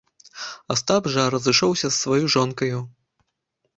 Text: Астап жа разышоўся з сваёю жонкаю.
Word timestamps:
Астап 0.75 1.09
жа 1.15 1.25
разышоўся 1.35 1.85
з 1.85 1.93
сваёю 2.03 2.27
жонкаю. 2.37 2.79